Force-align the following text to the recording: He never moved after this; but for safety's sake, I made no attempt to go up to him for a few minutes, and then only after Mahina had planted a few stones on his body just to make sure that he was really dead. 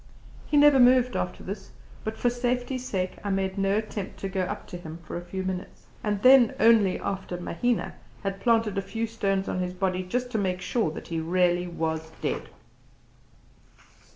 He 0.47 0.57
never 0.57 0.79
moved 0.79 1.15
after 1.15 1.43
this; 1.43 1.69
but 2.03 2.17
for 2.17 2.31
safety's 2.31 2.83
sake, 2.89 3.17
I 3.23 3.29
made 3.29 3.55
no 3.55 3.77
attempt 3.77 4.17
to 4.21 4.29
go 4.29 4.41
up 4.41 4.65
to 4.69 4.77
him 4.77 4.97
for 5.03 5.15
a 5.15 5.21
few 5.23 5.43
minutes, 5.43 5.85
and 6.03 6.23
then 6.23 6.55
only 6.59 6.99
after 6.99 7.39
Mahina 7.39 7.93
had 8.23 8.41
planted 8.41 8.79
a 8.79 8.81
few 8.81 9.05
stones 9.05 9.47
on 9.47 9.59
his 9.59 9.73
body 9.75 10.01
just 10.01 10.31
to 10.31 10.39
make 10.39 10.59
sure 10.59 10.89
that 10.89 11.09
he 11.09 11.19
was 11.21 11.27
really 11.27 11.99
dead. 12.23 12.49